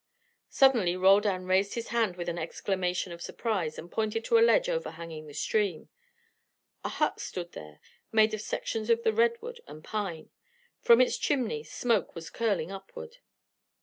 Suddenly 0.49 0.95
Roldan 0.97 1.45
raised 1.45 1.75
his 1.75 1.89
hand 1.89 2.15
with 2.15 2.27
an 2.27 2.39
exclamation 2.39 3.11
of 3.11 3.21
surprise 3.21 3.77
and 3.77 3.91
pointed 3.91 4.25
to 4.25 4.39
a 4.39 4.41
ledge 4.41 4.67
overhanging 4.67 5.27
the 5.27 5.33
stream. 5.35 5.89
A 6.83 6.89
hut 6.89 7.19
stood 7.19 7.51
there, 7.51 7.79
made 8.11 8.33
of 8.33 8.41
sections 8.41 8.89
of 8.89 9.03
the 9.03 9.13
redwood 9.13 9.61
and 9.67 9.83
pine. 9.83 10.31
From 10.79 11.01
its 11.01 11.19
chimney, 11.19 11.63
smoke 11.63 12.15
was 12.15 12.31
curling 12.31 12.71
upward. 12.71 13.17